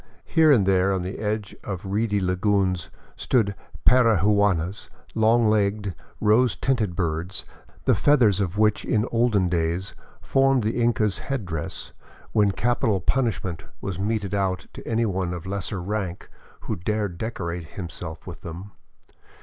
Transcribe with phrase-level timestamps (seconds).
[0.25, 3.53] Here and there in the edge of reedy lagoons stood
[3.85, 7.45] parihuanas,— long legged, rose tinted birds
[7.85, 11.91] the feathers of which in olden days formed the Inca's head dress,
[12.31, 16.31] when capital pun ishment was meted out to anyone of lesser rank
[16.61, 18.71] who dared decorate himself with them.